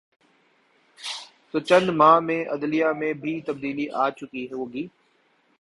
تو 1.51 1.59
چند 1.59 1.87
ماہ 1.89 2.19
میں 2.19 2.41
عدلیہ 2.45 2.85
میں 2.99 3.13
بھی 3.13 3.39
تبدیلی 3.41 3.85
آ 3.95 4.09
چکی 4.09 4.45
ہو 4.51 4.63
گی۔ 4.73 4.87